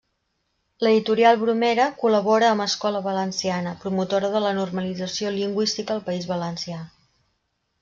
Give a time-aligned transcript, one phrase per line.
[0.85, 6.83] L’editorial Bromera col·labora amb Escola Valenciana, promotora de la normalització lingüística al País Valencià.